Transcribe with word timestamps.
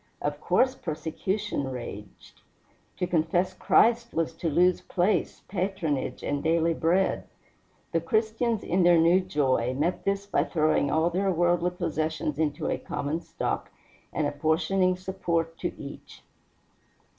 Of 0.19 0.41
course 0.41 0.73
persecution 0.73 1.69
raged. 1.69 2.41
To 2.97 3.05
confess 3.05 3.53
Christ 3.53 4.15
was 4.15 4.33
to 4.33 4.49
lose 4.49 4.81
place, 4.81 5.43
patronage, 5.47 6.23
and 6.23 6.41
daily 6.41 6.73
bread. 6.73 7.25
The 7.91 8.01
Christians, 8.01 8.63
in 8.63 8.81
their 8.81 8.97
new 8.97 9.19
joy, 9.21 9.75
met 9.75 10.03
this 10.03 10.25
by 10.25 10.45
throwing 10.45 10.89
all 10.89 11.11
their 11.11 11.29
worldly 11.31 11.69
possessions 11.69 12.39
into 12.39 12.65
a 12.67 12.79
common 12.79 13.21
stock 13.21 13.69
and 14.11 14.25
apportioning 14.25 14.97
support 14.97 15.55
to 15.59 15.71
each. 15.79 16.23